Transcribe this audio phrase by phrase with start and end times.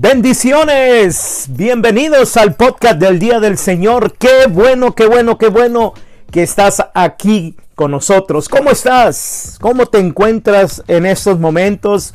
[0.00, 4.12] Bendiciones, bienvenidos al podcast del Día del Señor.
[4.16, 5.92] Qué bueno, qué bueno, qué bueno
[6.30, 8.48] que estás aquí con nosotros.
[8.48, 9.58] ¿Cómo estás?
[9.60, 12.14] ¿Cómo te encuentras en estos momentos?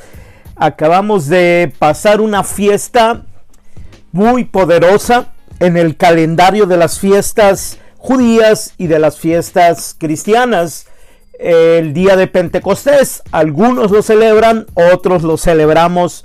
[0.56, 3.24] Acabamos de pasar una fiesta
[4.14, 10.88] muy poderosa en el calendario de las fiestas judías y de las fiestas cristianas.
[11.38, 16.24] El día de Pentecostés, algunos lo celebran, otros lo celebramos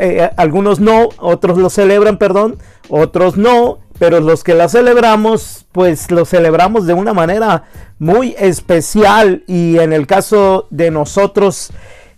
[0.00, 2.58] eh, algunos no, otros lo celebran, perdón,
[2.88, 7.64] otros no, pero los que la celebramos, pues lo celebramos de una manera
[7.98, 11.70] muy especial y en el caso de nosotros,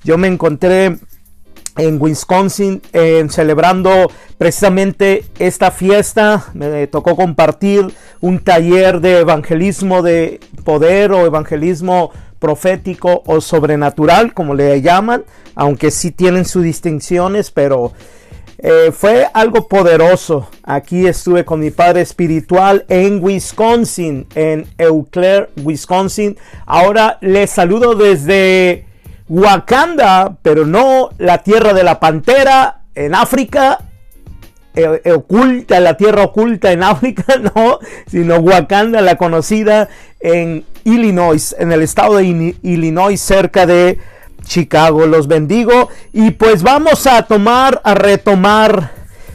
[0.05, 0.99] yo me encontré
[1.77, 2.83] en Wisconsin
[3.31, 6.45] celebrando precisamente esta fiesta.
[6.55, 12.12] Me tocó compartir un taller de evangelismo de poder o evangelismo
[12.43, 15.23] profético o sobrenatural, como le llaman,
[15.55, 17.93] aunque sí tienen sus distinciones, pero
[18.59, 20.49] eh, fue algo poderoso.
[20.65, 26.37] Aquí estuve con mi padre espiritual en Wisconsin, en Eau Claire, Wisconsin.
[26.67, 28.87] Ahora les saludo desde
[29.29, 33.79] Wakanda, pero no la tierra de la pantera en África,
[34.75, 39.89] eh, eh, oculta, la tierra oculta en África, no, sino Wakanda, la conocida
[40.20, 43.98] en Illinois, en el estado de Illinois, cerca de
[44.45, 45.06] Chicago.
[45.06, 48.93] Los bendigo y pues vamos a tomar, a retomar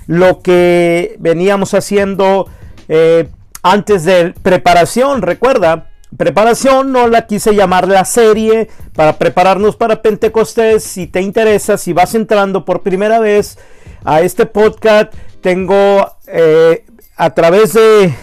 [0.08, 2.50] lo que veníamos haciendo
[2.88, 3.30] eh,
[3.64, 5.90] antes de preparación, recuerda.
[6.16, 10.84] Preparación no la quise llamar la serie para prepararnos para Pentecostés.
[10.84, 13.58] Si te interesa, si vas entrando por primera vez
[14.06, 16.86] a este podcast, tengo eh,
[17.16, 18.14] a través de,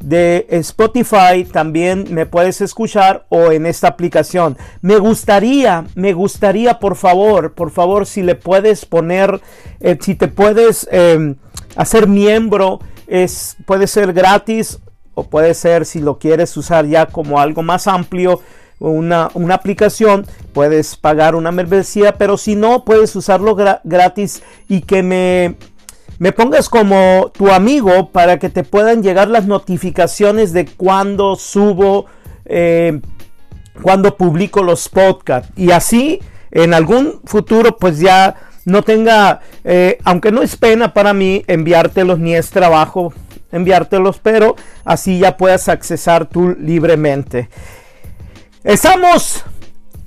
[0.00, 4.56] de Spotify también me puedes escuchar o en esta aplicación.
[4.80, 9.40] Me gustaría, me gustaría por favor, por favor, si le puedes poner,
[9.80, 11.36] eh, si te puedes em,
[11.76, 14.78] hacer miembro, es, puede ser gratis
[15.14, 18.40] o puede ser si lo quieres usar ya como algo más amplio.
[18.80, 25.02] Una, una, aplicación, puedes pagar una membresía, pero si no, puedes usarlo gratis y que
[25.02, 25.56] me
[26.18, 32.06] me pongas como tu amigo para que te puedan llegar las notificaciones de cuando subo,
[32.44, 33.00] eh,
[33.82, 35.50] cuando publico los podcasts.
[35.56, 36.20] Y así
[36.50, 42.18] en algún futuro pues ya no tenga, eh, aunque no es pena para mí enviártelos
[42.18, 43.12] ni es trabajo
[43.52, 47.48] enviártelos, pero así ya puedas accesar tú libremente.
[48.64, 49.44] Estamos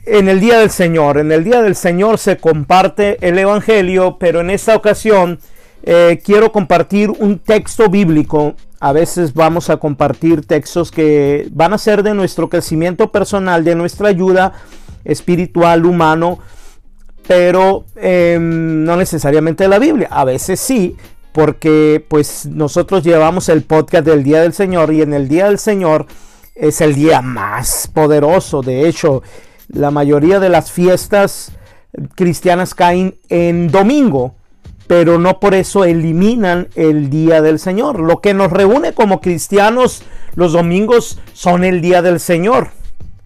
[0.05, 1.17] en el día del Señor.
[1.17, 5.39] En el día del Señor se comparte el Evangelio, pero en esta ocasión
[5.83, 8.55] eh, quiero compartir un texto bíblico.
[8.79, 13.75] A veces vamos a compartir textos que van a ser de nuestro crecimiento personal, de
[13.75, 14.53] nuestra ayuda
[15.03, 16.39] espiritual, humano,
[17.27, 20.07] pero em, no necesariamente de la Biblia.
[20.11, 20.97] A veces sí,
[21.31, 25.59] porque pues nosotros llevamos el podcast del Día del Señor y en el Día del
[25.59, 26.07] Señor
[26.55, 28.61] es el día más poderoso.
[28.61, 29.23] De hecho,
[29.67, 31.51] la mayoría de las fiestas
[32.15, 34.35] cristianas caen en domingo
[34.87, 37.99] pero no por eso eliminan el día del Señor.
[37.99, 40.03] Lo que nos reúne como cristianos
[40.35, 42.69] los domingos son el día del Señor.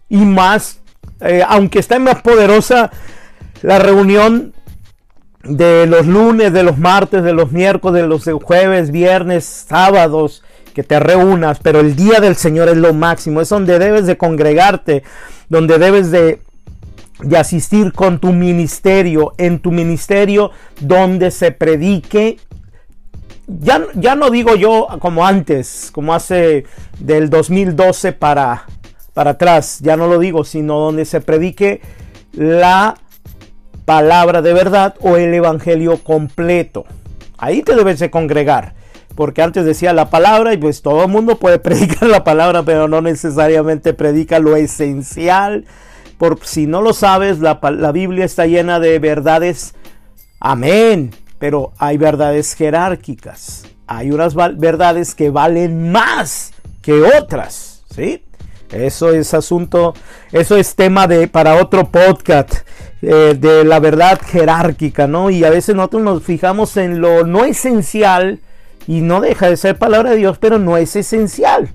[0.10, 0.82] Y más,
[1.22, 2.92] eh, aunque está más poderosa
[3.62, 4.54] la reunión
[5.44, 10.84] de los lunes, de los martes, de los miércoles, de los jueves, viernes, sábados, que
[10.84, 15.04] te reúnas, pero el día del Señor es lo máximo, es donde debes de congregarte,
[15.48, 16.42] donde debes de
[17.25, 22.38] de asistir con tu ministerio, en tu ministerio donde se predique.
[23.47, 26.66] Ya, ya no digo yo como antes, como hace
[27.00, 28.66] del 2012 para,
[29.14, 31.81] para atrás, ya no lo digo, sino donde se predique
[32.34, 32.96] la
[33.85, 36.85] palabra de verdad o el evangelio completo.
[37.38, 38.74] Ahí te debes de congregar.
[39.16, 42.88] Porque antes decía la palabra y pues todo el mundo puede predicar la palabra, pero
[42.88, 45.66] no necesariamente predica lo esencial
[46.18, 47.59] por si no lo sabes, la,
[47.91, 49.76] Biblia está llena de verdades.
[50.40, 51.14] Amén.
[51.40, 53.66] Pero hay verdades jerárquicas.
[53.88, 57.84] Hay unas verdades que valen más que otras.
[57.94, 58.23] ¿Sí?
[58.72, 59.94] Eso es asunto,
[60.32, 62.56] eso es tema de para otro podcast
[63.02, 65.29] eh, de la verdad jerárquica, ¿no?
[65.29, 68.40] Y a veces nosotros nos fijamos en lo no esencial
[68.88, 71.70] y no deja de ser palabra de Dios, pero no es esencial,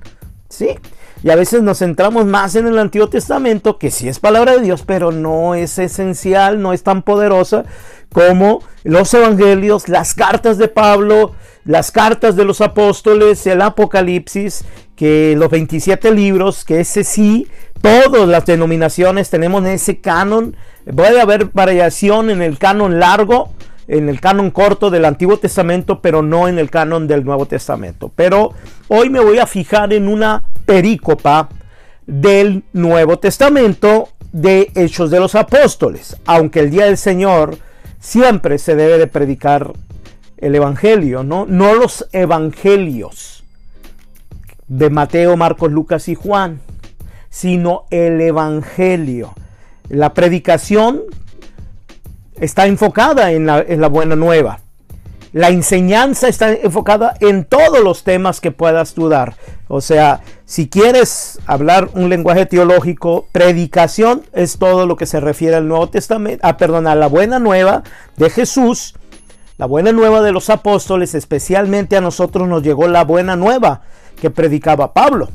[0.48, 0.78] ¿sí?
[1.22, 4.62] Y a veces nos centramos más en el Antiguo Testamento, que sí es palabra de
[4.62, 7.64] Dios, pero no es esencial, no es tan poderosa
[8.12, 11.32] como los evangelios, las cartas de Pablo,
[11.64, 14.64] las cartas de los apóstoles, el Apocalipsis,
[14.96, 17.48] que los 27 libros, que ese sí,
[17.80, 20.56] todas las denominaciones tenemos ese canon.
[20.96, 23.50] Puede haber variación en el canon largo,
[23.88, 28.10] en el canon corto del Antiguo Testamento, pero no en el canon del Nuevo Testamento.
[28.14, 28.52] Pero
[28.88, 30.42] hoy me voy a fijar en una
[32.06, 37.58] del Nuevo Testamento de Hechos de los Apóstoles, aunque el día del Señor
[37.98, 39.72] siempre se debe de predicar
[40.38, 41.46] el Evangelio, ¿no?
[41.46, 43.44] Los evangelios
[44.68, 46.60] de Mateo, Marcos, Lucas y Juan,
[47.28, 49.34] sino el Evangelio.
[49.88, 51.02] La predicación
[52.40, 54.60] está enfocada en la, en la buena nueva.
[55.32, 59.36] La enseñanza está enfocada en todos los temas que puedas dudar.
[59.72, 65.54] O sea, si quieres hablar un lenguaje teológico, predicación es todo lo que se refiere
[65.54, 67.84] al Nuevo Testamento, ah, perdón, a la buena nueva
[68.16, 68.94] de Jesús,
[69.58, 73.82] la buena nueva de los apóstoles, especialmente a nosotros nos llegó la buena nueva
[74.20, 75.28] que predicaba Pablo.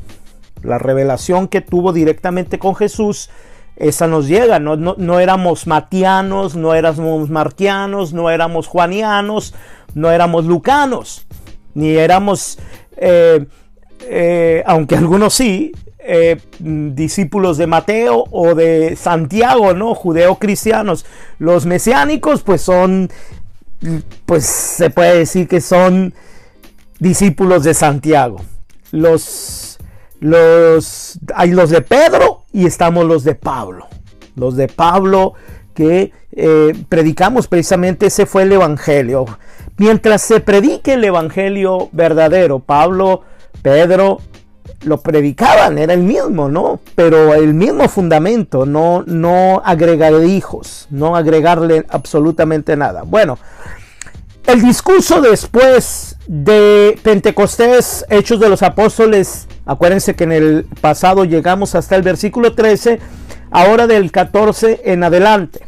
[0.64, 3.30] La revelación que tuvo directamente con Jesús
[3.78, 4.60] esa nos llega.
[4.60, 9.54] No, no, éramos matianos, no éramos marquianos, no éramos juanianos,
[9.94, 11.26] no éramos lucanos,
[11.74, 12.58] ni éramos,
[12.98, 13.46] eh,
[14.08, 19.96] eh, aunque algunos sí, eh, discípulos de Mateo o de Santiago, ¿no?
[19.96, 21.06] Judeo-cristianos.
[21.40, 23.10] Los mesiánicos, pues son,
[24.26, 26.14] pues se puede decir que son
[27.00, 28.42] discípulos de Santiago.
[28.92, 29.80] Los,
[30.20, 33.88] los, hay los de Pedro y estamos los de Pablo.
[34.36, 35.34] Los de Pablo
[35.74, 36.14] que
[36.90, 39.26] predicamos precisamente, ese fue el Evangelio.
[39.78, 43.24] Mientras se predique el Evangelio verdadero, Pablo,
[43.66, 44.22] Pedro,
[44.84, 46.80] lo predicaban, era el mismo, ¿no?
[46.94, 53.02] Pero el mismo fundamento, no, no agregar hijos, no agregarle absolutamente nada.
[53.02, 53.40] Bueno,
[54.46, 61.74] el discurso después de Pentecostés, Hechos de los Apóstoles, acuérdense que en el pasado llegamos
[61.74, 63.00] hasta el versículo 13,
[63.50, 65.62] ahora del 14 en adelante.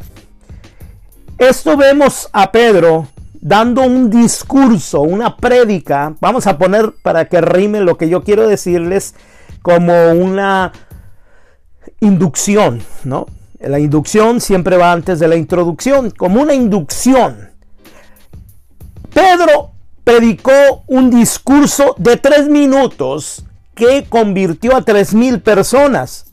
[1.36, 3.08] Esto vemos a Pedro
[3.40, 8.48] dando un discurso, una prédica, vamos a poner para que rime lo que yo quiero
[8.48, 9.14] decirles
[9.62, 10.72] como una
[12.00, 13.26] inducción, ¿no?
[13.60, 17.50] La inducción siempre va antes de la introducción, como una inducción.
[19.12, 19.72] Pedro
[20.04, 23.44] predicó un discurso de tres minutos
[23.74, 26.32] que convirtió a tres mil personas.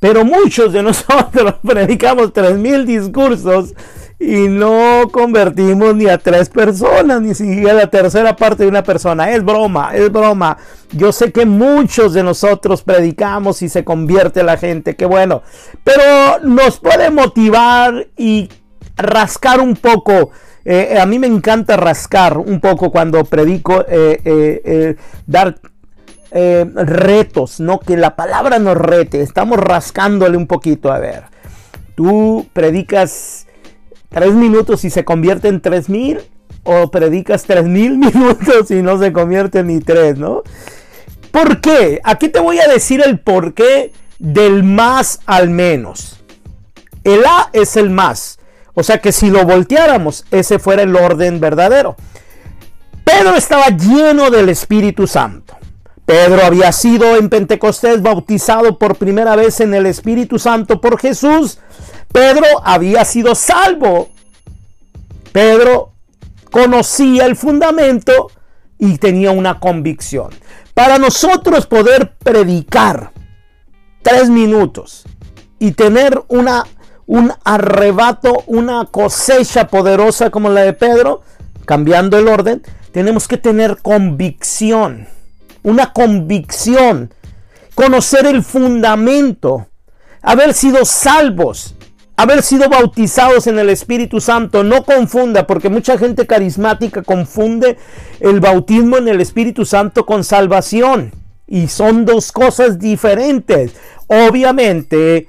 [0.00, 3.74] Pero muchos de nosotros predicamos tres mil discursos
[4.20, 9.30] y no convertimos ni a tres personas, ni siquiera la tercera parte de una persona.
[9.30, 10.58] Es broma, es broma.
[10.92, 15.42] Yo sé que muchos de nosotros predicamos y se convierte la gente, qué bueno.
[15.84, 18.50] Pero nos puede motivar y
[18.94, 20.30] rascar un poco.
[20.66, 24.96] Eh, a mí me encanta rascar un poco cuando predico, eh, eh,
[25.26, 25.56] dar
[26.30, 29.22] retos, no que la palabra nos rete.
[29.22, 30.92] Estamos rascándole un poquito.
[30.92, 31.24] A ver,
[31.94, 33.46] tú predicas
[34.10, 36.20] tres minutos y se convierte en tres mil,
[36.62, 40.42] o predicas tres mil minutos y no se convierte ni tres, ¿no?
[41.30, 42.00] ¿Por qué?
[42.04, 46.18] Aquí te voy a decir el porqué del más al menos.
[47.04, 48.38] El A es el más.
[48.74, 51.96] O sea que si lo volteáramos, ese fuera el orden verdadero.
[53.04, 55.56] Pedro estaba lleno del Espíritu Santo.
[56.04, 61.58] Pedro había sido en Pentecostés bautizado por primera vez en el Espíritu Santo por Jesús
[62.12, 64.10] Pedro había sido salvo.
[65.32, 65.92] Pedro
[66.50, 68.30] conocía el fundamento
[68.78, 70.30] y tenía una convicción.
[70.74, 73.12] Para nosotros poder predicar
[74.02, 75.04] tres minutos
[75.58, 76.66] y tener una,
[77.06, 81.22] un arrebato, una cosecha poderosa como la de Pedro,
[81.66, 82.62] cambiando el orden,
[82.92, 85.06] tenemos que tener convicción,
[85.62, 87.14] una convicción,
[87.74, 89.68] conocer el fundamento,
[90.22, 91.76] haber sido salvos,
[92.22, 94.62] haber sido bautizados en el Espíritu Santo.
[94.62, 97.78] No confunda, porque mucha gente carismática confunde
[98.20, 101.12] el bautismo en el Espíritu Santo con salvación.
[101.46, 103.72] Y son dos cosas diferentes.
[104.06, 105.28] Obviamente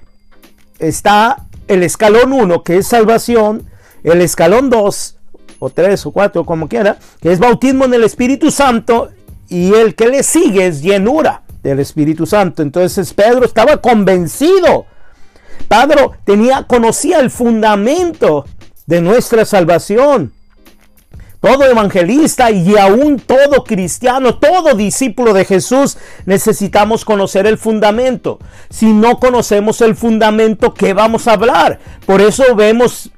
[0.79, 3.63] está el escalón 1, que es salvación,
[4.03, 5.17] el escalón 2,
[5.59, 9.11] o 3 o 4, como quiera, que es bautismo en el Espíritu Santo,
[9.47, 12.61] y el que le sigue es llenura del Espíritu Santo.
[12.61, 14.85] Entonces Pedro estaba convencido
[15.71, 18.45] Pedro tenía, conocía el fundamento
[18.87, 20.33] de nuestra salvación.
[21.39, 28.37] Todo evangelista y aún todo cristiano, todo discípulo de Jesús, necesitamos conocer el fundamento.
[28.69, 31.79] Si no conocemos el fundamento, ¿qué vamos a hablar?
[32.05, 33.09] Por eso vemos,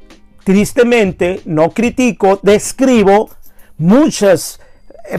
[0.43, 3.31] tristemente, no critico, describo
[3.79, 4.59] muchas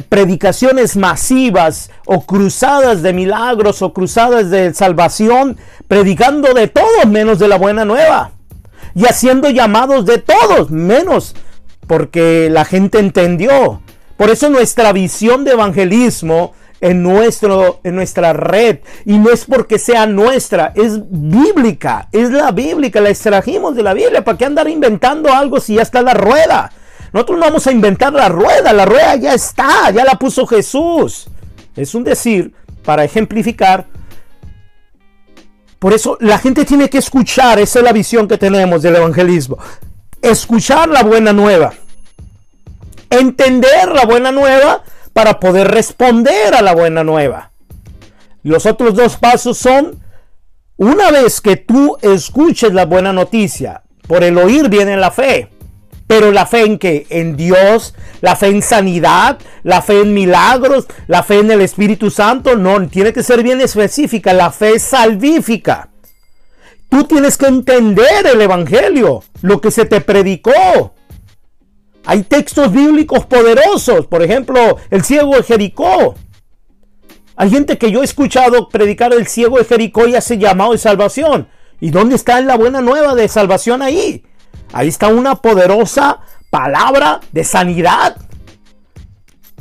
[0.09, 7.49] predicaciones masivas o cruzadas de milagros o cruzadas de salvación, predicando de todos menos de
[7.49, 8.33] la buena nueva
[8.95, 11.35] y haciendo llamados de todos menos
[11.87, 13.81] porque la gente entendió.
[14.17, 19.79] Por eso nuestra visión de evangelismo en, nuestro, en nuestra red, y no es porque
[19.79, 24.23] sea nuestra, es bíblica, es la bíblica, la extrajimos de la Biblia.
[24.23, 26.71] ¿Para qué andar inventando algo si ya está la rueda?
[27.15, 31.29] Nosotros no vamos a inventar la rueda, la rueda ya está, ya la puso Jesús.
[31.77, 32.53] Es un decir
[32.85, 33.87] para ejemplificar.
[35.79, 39.59] Por eso la gente tiene que escuchar, esa es la visión que tenemos del evangelismo.
[40.21, 41.75] Escuchar la buena nueva.
[43.11, 47.53] Entender la buena nueva para poder responder a la buena nueva.
[48.43, 50.03] Los otros dos pasos son,
[50.77, 55.54] una vez que tú escuches la buena noticia, por el oír viene la fe.
[56.07, 57.07] Pero la fe en qué?
[57.09, 62.11] En Dios, la fe en sanidad, la fe en milagros, la fe en el Espíritu
[62.11, 62.57] Santo.
[62.57, 64.33] No, tiene que ser bien específica.
[64.33, 65.89] La fe salvífica.
[66.89, 70.95] Tú tienes que entender el Evangelio, lo que se te predicó.
[72.05, 74.07] Hay textos bíblicos poderosos.
[74.07, 76.15] Por ejemplo, el ciego de Jericó.
[77.37, 80.79] Hay gente que yo he escuchado predicar el ciego de Jericó y hace llamado de
[80.79, 81.49] salvación.
[81.81, 84.23] ¿Y dónde está la buena nueva de salvación ahí?
[84.75, 86.19] Ahí está una poderosa
[86.51, 88.17] palabra de sanidad.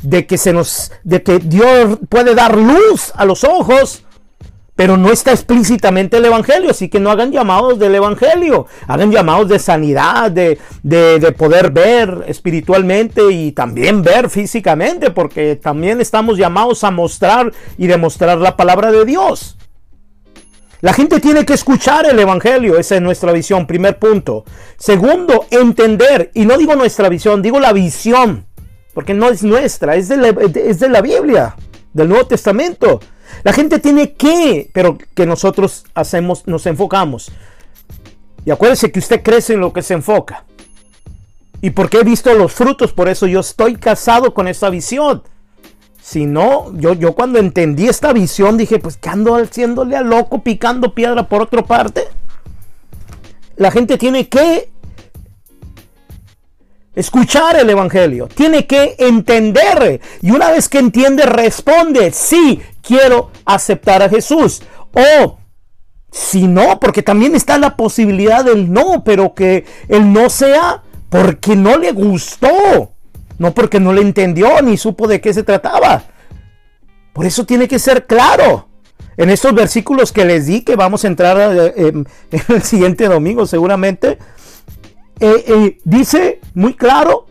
[0.02, 4.02] De que se nos, de que Dios puede dar luz a los ojos.
[4.74, 9.48] Pero no está explícitamente el Evangelio, así que no hagan llamados del Evangelio, hagan llamados
[9.48, 16.82] de sanidad, de, de, poder ver espiritualmente y también ver físicamente, porque también estamos llamados
[16.82, 19.56] a mostrar y demostrar la palabra de Dios.
[20.84, 24.44] La gente tiene que escuchar el Evangelio, esa es nuestra visión, primer punto.
[24.76, 28.44] Segundo, entender, y no digo nuestra visión, digo la visión,
[28.92, 31.56] porque no es nuestra, es de la, es de la Biblia,
[31.94, 33.00] del Nuevo Testamento.
[33.44, 37.32] La gente tiene que, pero que nosotros hacemos, nos enfocamos.
[38.44, 40.44] Y acuérdese que usted crece en lo que se enfoca.
[41.62, 45.22] Y porque he visto los frutos, por eso yo estoy casado con esa visión.
[46.04, 50.42] Si no, yo, yo cuando entendí esta visión dije, pues que ando haciéndole a loco,
[50.42, 52.04] picando piedra por otra parte.
[53.56, 54.68] La gente tiene que
[56.94, 60.02] escuchar el Evangelio, tiene que entender.
[60.20, 64.60] Y una vez que entiende, responde, sí, quiero aceptar a Jesús.
[64.92, 65.38] O
[66.12, 71.56] si no, porque también está la posibilidad del no, pero que el no sea porque
[71.56, 72.93] no le gustó.
[73.38, 76.04] No porque no le entendió ni supo de qué se trataba.
[77.12, 78.68] Por eso tiene que ser claro.
[79.16, 82.06] En estos versículos que les di, que vamos a entrar eh, en,
[82.48, 84.18] el siguiente domingo seguramente,
[85.20, 87.26] eh, eh, dice muy claro,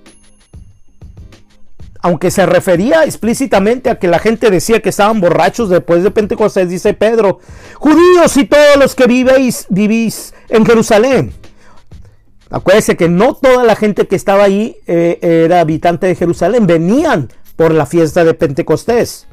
[1.99, 6.69] aunque se refería explícitamente a que la gente decía que estaban borrachos después de Pentecostés,
[6.69, 7.39] dice Pedro,
[7.75, 11.33] judíos y todos los que vivéis, vivís en Jerusalén
[12.53, 17.29] Acuérdense que no toda la gente que estaba ahí eh, era habitante de Jerusalén, venían
[17.55, 19.25] por la fiesta de Pentecostés.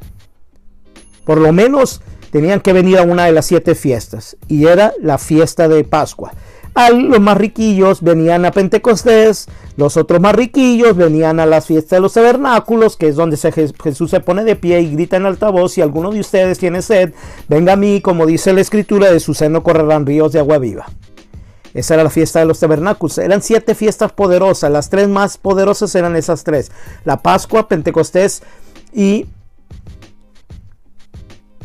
[1.27, 2.01] Por lo menos
[2.31, 6.33] tenían que venir a una de las siete fiestas y era la fiesta de Pascua.
[6.73, 11.99] A los más riquillos venían a Pentecostés, los otros más riquillos venían a las fiestas
[11.99, 15.73] de los tabernáculos, que es donde Jesús se pone de pie y grita en altavoz,
[15.73, 17.13] si alguno de ustedes tiene sed,
[17.49, 20.87] venga a mí, como dice la escritura, de su seno correrán ríos de agua viva.
[21.75, 23.19] Esa era la fiesta de los tabernáculos.
[23.19, 24.71] Eran siete fiestas poderosas.
[24.71, 26.71] Las tres más poderosas eran esas tres.
[27.05, 28.43] La Pascua, Pentecostés
[28.93, 29.27] y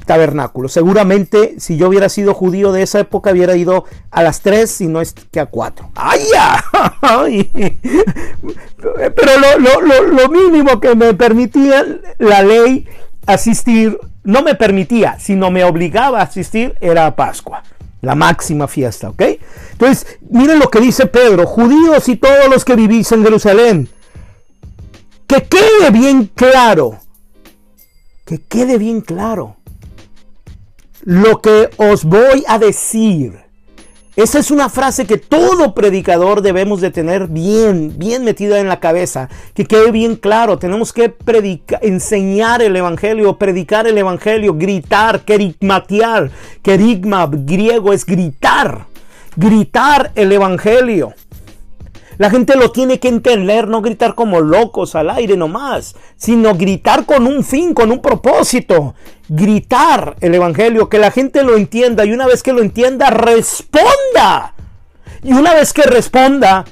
[0.06, 0.70] tabernáculo.
[0.70, 4.88] Seguramente si yo hubiera sido judío de esa época hubiera ido a las tres si
[4.88, 5.90] no es que a cuatro.
[5.96, 6.64] ¡Ay, ya!
[8.78, 9.32] Pero
[10.12, 11.84] lo, mínimo que me permitía
[12.20, 12.88] la ley
[13.26, 17.64] asistir, no me permitía, sino me obligaba a asistir era a Pascua
[18.06, 19.24] la máxima fiesta, ¿ok?
[19.76, 23.90] Entonces, miren lo que dice Pedro, judíos y todos los que vivís en Jerusalén,
[25.28, 27.00] que quede bien claro,
[28.26, 29.58] que quede bien claro
[31.04, 33.46] lo que os voy a decir
[34.16, 38.80] esa es una frase que todo predicador debemos de tener bien, bien metida en la
[38.80, 40.58] cabeza, que quede bien claro.
[40.58, 46.32] Tenemos que predicar, enseñar el evangelio, predicar el evangelio, gritar, kerigmatear.
[46.62, 48.86] Kerigma griego es gritar,
[49.36, 51.14] gritar el evangelio.
[52.18, 57.06] La gente lo tiene que entender, no gritar como locos al aire nomás, sino gritar
[57.06, 58.96] con un fin, con un propósito.
[59.28, 64.54] Gritar el Evangelio, que la gente lo entienda y una vez que lo entienda, responda.
[65.24, 66.64] Y una vez que responda,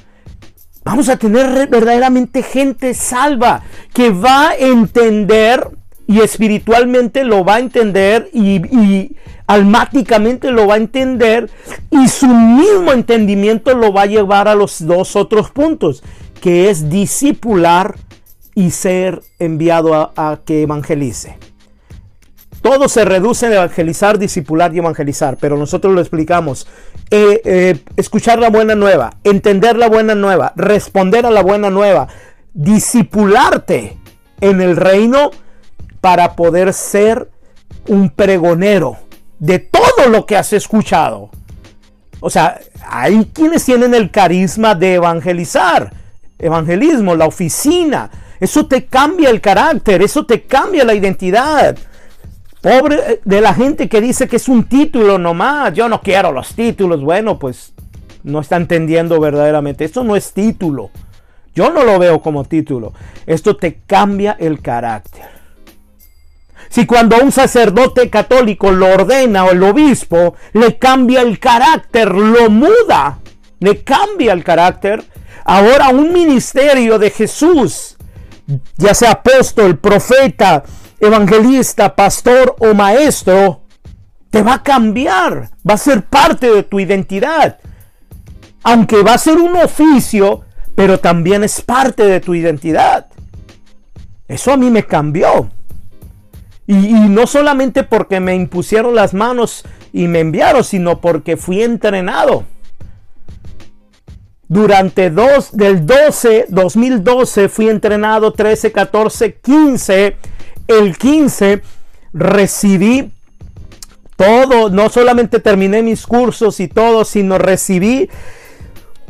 [0.84, 5.68] vamos a tener verdaderamente gente salva que va a entender
[6.06, 11.50] y espiritualmente lo va a entender y, almáticamente lo va a entender
[11.90, 16.02] y su mismo entendimiento lo va a llevar a los dos otros puntos,
[16.40, 17.96] que es discipular
[18.54, 21.38] y ser enviado a, que evangelice.
[22.62, 26.66] Todo se reduce en evangelizar, discipular y evangelizar, pero nosotros lo explicamos.
[27.10, 32.08] Eh, eh, escuchar la buena nueva, entender la buena nueva, responder a la buena nueva,
[32.54, 33.98] discipularte
[34.40, 35.30] en el reino
[36.00, 37.28] para poder ser
[37.86, 39.03] un pregonero
[39.44, 41.28] de todo lo que has escuchado.
[42.20, 42.58] O sea,
[42.88, 45.92] hay quienes tienen el carisma de evangelizar,
[46.38, 48.10] evangelismo, la oficina.
[48.40, 51.76] Eso te cambia el carácter, eso te cambia la identidad.
[52.62, 55.74] Pobre de la gente que dice que es un título nomás.
[55.74, 57.02] Yo no quiero los títulos.
[57.02, 57.74] Bueno, pues
[58.22, 59.84] no está entendiendo verdaderamente.
[59.84, 60.90] Esto no es título.
[61.54, 62.94] Yo no lo veo como título.
[63.26, 65.33] Esto te cambia el carácter.
[66.74, 72.50] Si cuando un sacerdote católico lo ordena o el obispo, le cambia el carácter, lo
[72.50, 73.20] muda,
[73.60, 75.04] le cambia el carácter,
[75.44, 77.96] ahora un ministerio de Jesús,
[78.76, 80.64] ya sea apóstol, profeta,
[80.98, 83.62] evangelista, pastor o maestro,
[84.30, 87.60] te va a cambiar, va a ser parte de tu identidad.
[88.64, 90.40] Aunque va a ser un oficio,
[90.74, 93.06] pero también es parte de tu identidad.
[94.26, 95.50] Eso a mí me cambió.
[96.66, 102.44] Y, no solamente porque me impusieron las manos y me enviaron, sino porque fui entrenado.
[104.48, 110.16] Durante dos, del 12, 2012 fui entrenado 13, 14, 15.
[110.68, 111.62] El 15
[112.14, 113.10] recibí
[114.16, 118.08] todo, no solamente terminé mis cursos y todo, sino recibí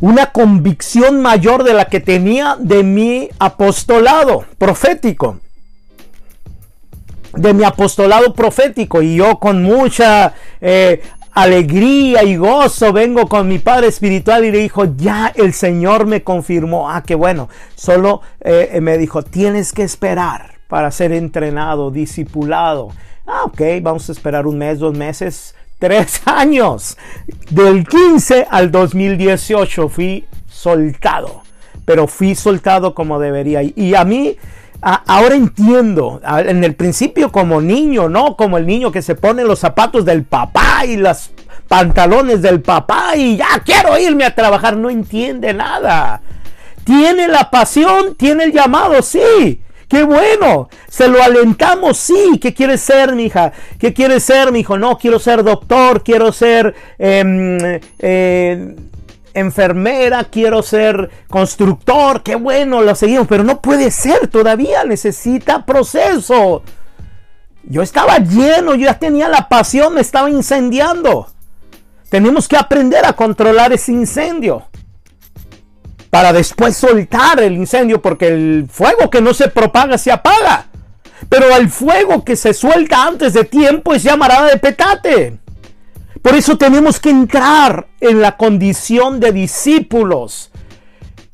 [0.01, 5.39] una convicción mayor de la que tenía de mi apostolado profético
[7.37, 13.59] de mi apostolado profético y yo con mucha eh, alegría y gozo vengo con mi
[13.59, 18.79] padre espiritual y le dijo, ya el Señor me confirmó, ah, qué bueno, solo eh,
[18.81, 22.90] me dijo, tienes que esperar para ser entrenado, discipulado.
[23.27, 26.97] Ah, ok, vamos a esperar un mes, dos meses, tres años.
[27.51, 31.42] Del 15 al 2018 fui soltado,
[31.85, 33.62] pero fui soltado como debería.
[33.62, 34.37] Y a mí
[34.85, 38.37] ahora entiendo, en el principio como niño, ¿no?
[38.37, 41.31] Como el niño que se pone los zapatos del papá y los
[41.68, 46.20] pantalones del papá y ya quiero irme a trabajar, no entiende nada.
[46.85, 49.61] Tiene la pasión, tiene el llamado, sí.
[49.88, 52.38] Qué bueno, se lo alentamos, sí.
[52.40, 53.53] ¿Qué quiere ser, mi hija?
[53.79, 54.77] ¿Qué quiere ser, mi hijo?
[54.77, 58.77] No, quiero ser doctor, quiero ser eh, eh,
[59.35, 66.62] enfermera, quiero ser constructor, qué bueno, lo seguimos, pero no puede ser todavía, necesita proceso.
[67.64, 71.29] Yo estaba lleno, yo ya tenía la pasión, me estaba incendiando.
[72.09, 74.68] Tenemos que aprender a controlar ese incendio
[76.11, 80.66] para después soltar el incendio, porque el fuego que no se propaga se apaga.
[81.29, 85.38] Pero el fuego que se suelta antes de tiempo es llamarada de petate.
[86.25, 90.51] Por eso tenemos que entrar en la condición de discípulos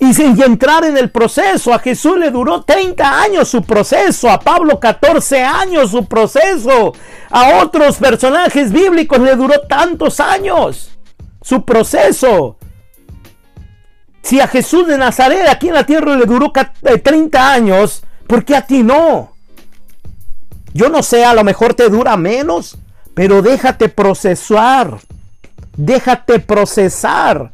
[0.01, 1.73] y, entrar en el proceso.
[1.73, 6.93] A Jesús le duró 30 años su proceso, a Pablo 14 años su proceso,
[7.31, 10.91] a otros personajes bíblicos le duró tantos años
[11.41, 12.59] su proceso.
[14.23, 18.45] Si a Jesús de Nazaret aquí en la tierra le duró 30 eh, años, ¿por
[18.45, 19.37] qué a ti no?
[20.75, 22.77] Yo no sé, a lo mejor te dura menos,
[23.15, 24.99] pero déjate procesar.
[25.77, 27.53] Déjate procesar.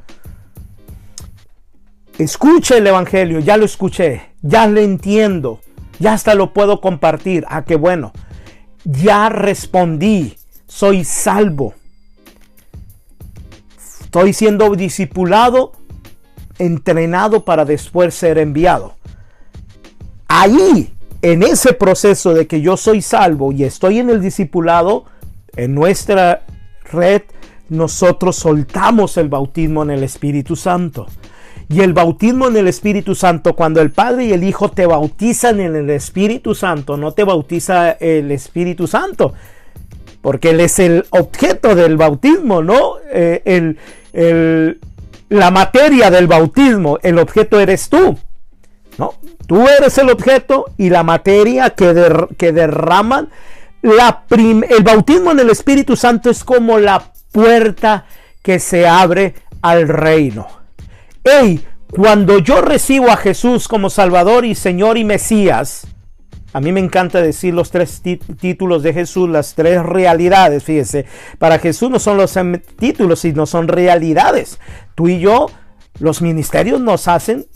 [2.18, 5.60] Escuche el Evangelio, ya lo escuché, ya lo entiendo,
[5.98, 7.44] ya hasta lo puedo compartir.
[7.48, 8.12] Ah, qué bueno.
[8.84, 11.74] Ya respondí, soy salvo.
[14.00, 15.72] Estoy siendo discipulado,
[16.58, 18.94] entrenado para después ser enviado.
[20.26, 25.04] Ahí, en ese proceso de que yo soy salvo y estoy en el discipulado,
[25.56, 26.42] en nuestra
[26.92, 27.22] red
[27.68, 31.06] nosotros soltamos el bautismo en el Espíritu Santo.
[31.68, 35.58] Y el bautismo en el Espíritu Santo, cuando el Padre y el Hijo te bautizan
[35.58, 39.34] en el Espíritu Santo, no te bautiza el Espíritu Santo,
[40.20, 42.94] porque Él es el objeto del bautismo, ¿no?
[43.12, 43.42] Eh,
[44.12, 44.80] el,
[45.28, 48.16] la materia del bautismo, el objeto eres tú,
[48.96, 49.14] ¿no?
[49.48, 53.28] Tú eres el objeto y la materia que, que derraman
[53.82, 58.06] el bautismo en el Espíritu Santo es como la puerta
[58.42, 60.46] que se abre al reino.
[61.24, 65.86] Hey, cuando yo recibo a Jesús como Salvador y Señor y Mesías,
[66.52, 68.02] a mí me encanta decir los tres
[68.40, 71.04] títulos de Jesús, las tres realidades, fíjese.
[71.38, 72.34] Para Jesús no son los
[72.78, 74.58] títulos, sino son realidades.
[74.94, 75.50] Tú y yo,
[75.98, 77.46] los ministerios nos hacen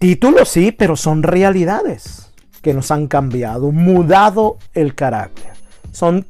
[0.00, 2.29] Títulos sí, pero son realidades
[2.62, 5.52] que nos han cambiado, mudado el carácter.
[5.92, 6.26] Son,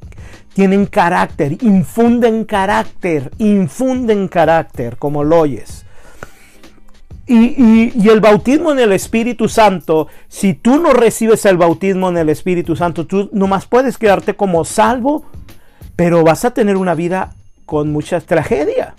[0.55, 5.85] tienen carácter, infunden carácter, infunden carácter, como lo oyes.
[7.27, 12.17] Y, y, el bautismo en el Espíritu Santo, si tú no recibes el bautismo en
[12.17, 15.25] el Espíritu Santo, tú nomás puedes quedarte como salvo,
[15.95, 17.35] pero vas a tener una vida
[17.67, 18.97] con mucha tragedia.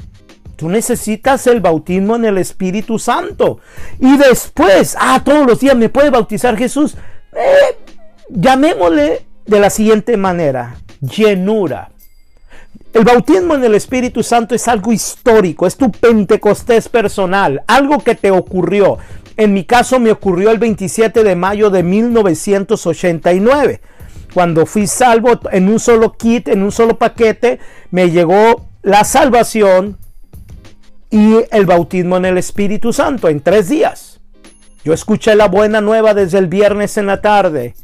[0.55, 3.59] Tú necesitas el bautismo en el Espíritu Santo.
[3.99, 6.95] Y después, ah, todos los días me puede bautizar Jesús.
[7.33, 7.77] Eh,
[8.29, 11.91] llamémosle de la siguiente manera, llenura.
[12.93, 18.15] El bautismo en el Espíritu Santo es algo histórico, es tu Pentecostés personal, algo que
[18.15, 18.97] te ocurrió.
[19.37, 23.79] En mi caso me ocurrió el 27 de mayo de 1989.
[24.33, 27.59] Cuando fui salvo en un solo kit, en un solo paquete,
[27.91, 29.97] me llegó la salvación
[31.09, 34.10] y el bautismo en el Espíritu Santo en tres días.
[34.83, 37.75] Yo escuché la buena nueva desde el viernes en la tarde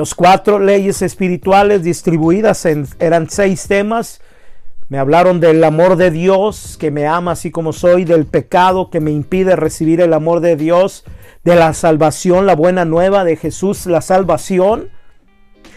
[0.00, 4.22] los cuatro leyes espirituales distribuidas en, eran seis temas.
[4.88, 9.00] Me hablaron del amor de Dios, que me ama así como soy, del pecado que
[9.00, 11.04] me impide recibir el amor de Dios,
[11.44, 14.88] de la salvación, la buena nueva de Jesús, la salvación,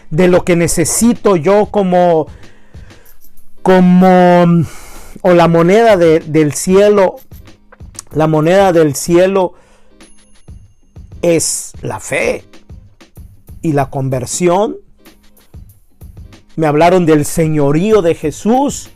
[0.08, 2.26] de lo que necesito yo como,
[3.62, 4.44] como,
[5.20, 7.16] o la moneda del cielo,
[8.14, 9.52] la moneda del cielo
[11.24, 12.44] es la fe
[13.62, 14.76] y la conversión.
[16.56, 18.90] Me hablaron del señorío de Jesús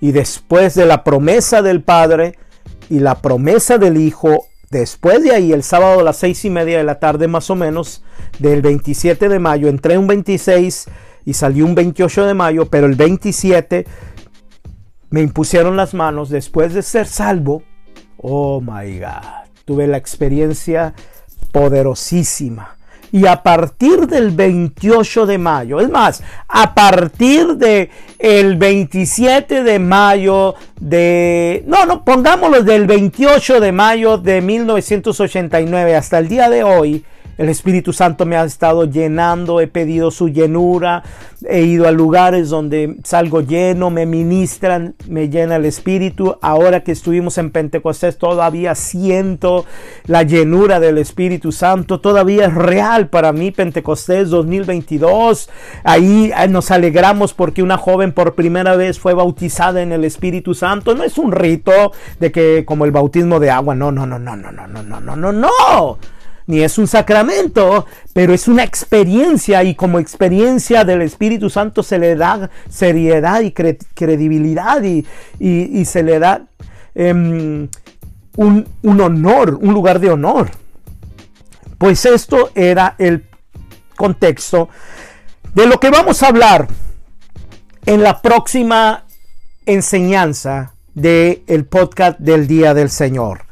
[0.00, 2.38] y después de la promesa del Padre
[2.90, 4.48] y la promesa del Hijo.
[4.68, 7.56] Después de ahí, el sábado a las seis y media de la tarde más o
[7.56, 8.04] menos,
[8.38, 10.88] del 27 de mayo, entré un 26
[11.24, 13.86] y salí un 28 de mayo, pero el 27
[15.08, 17.62] me impusieron las manos después de ser salvo.
[18.18, 20.94] Oh my God, tuve la experiencia
[21.52, 22.76] poderosísima.
[23.12, 29.78] Y a partir del 28 de mayo, es más, a partir de el 27 de
[29.80, 36.62] mayo de no, no, pongámoslo del 28 de mayo de 1989 hasta el día de
[36.62, 37.04] hoy,
[37.38, 41.02] el Espíritu Santo me ha estado llenando, he pedido su llenura,
[41.48, 46.36] he ido a lugares donde salgo lleno, me ministran, me llena el Espíritu.
[46.42, 49.64] Ahora que estuvimos en Pentecostés todavía siento
[50.04, 55.48] la llenura del Espíritu Santo, todavía es real para mí Pentecostés 2022.
[55.84, 60.54] Ahí eh, nos alegramos porque una joven por primera vez fue bautizada en el Espíritu
[60.54, 60.94] Santo.
[60.94, 64.36] No es un rito de que como el bautismo de agua, no, no, no, no,
[64.36, 65.98] no, no, no, no, no, no, no
[66.50, 71.96] ni es un sacramento, pero es una experiencia y como experiencia del Espíritu Santo se
[71.96, 76.42] le da seriedad y credibilidad y, se le da
[76.96, 77.68] em,
[78.36, 80.50] un, honor, un lugar de honor.
[81.78, 83.24] Pues esto era el
[83.96, 84.68] contexto
[85.54, 86.66] de lo que vamos a hablar
[87.86, 89.04] en la próxima
[89.66, 93.49] enseñanza del el podcast del Día del Señor.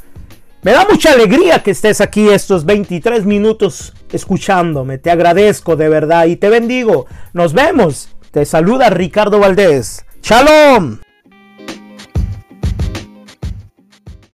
[0.62, 4.98] Me da mucha alegría que estés aquí estos 23 minutos escuchándome.
[4.98, 7.06] Te agradezco de verdad y te bendigo.
[7.32, 8.08] Nos vemos.
[8.32, 10.04] Te saluda Ricardo Valdés.
[10.20, 10.98] Shalom.